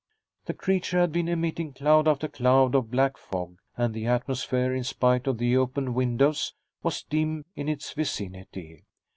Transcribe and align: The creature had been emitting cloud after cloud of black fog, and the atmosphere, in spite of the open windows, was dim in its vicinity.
The 0.45 0.55
creature 0.55 0.99
had 0.99 1.11
been 1.11 1.27
emitting 1.27 1.73
cloud 1.73 2.07
after 2.07 2.27
cloud 2.27 2.73
of 2.73 2.89
black 2.89 3.17
fog, 3.17 3.57
and 3.77 3.93
the 3.93 4.07
atmosphere, 4.07 4.73
in 4.73 4.83
spite 4.83 5.27
of 5.27 5.37
the 5.37 5.55
open 5.55 5.93
windows, 5.93 6.55
was 6.81 7.03
dim 7.03 7.45
in 7.55 7.69
its 7.69 7.93
vicinity. 7.93 8.85